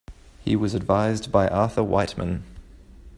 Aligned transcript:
He 0.39 0.55
was 0.55 0.73
advised 0.73 1.31
by 1.31 1.47
Arthur 1.49 1.83
Wightman. 1.83 2.43